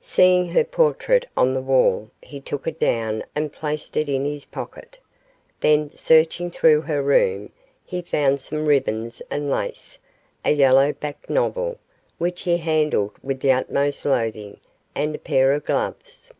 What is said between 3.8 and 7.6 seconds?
it in his pocket. Then, searching through her room,